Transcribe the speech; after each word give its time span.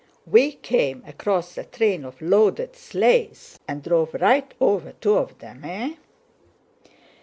We 0.25 0.53
came 0.53 1.03
across 1.05 1.55
a 1.59 1.63
train 1.63 2.05
of 2.05 2.23
loaded 2.23 2.75
sleighs 2.75 3.59
and 3.67 3.83
drove 3.83 4.15
right 4.15 4.51
over 4.59 4.93
two 4.93 5.15
of 5.15 5.37
them. 5.37 5.63
Eh?" 5.63 5.91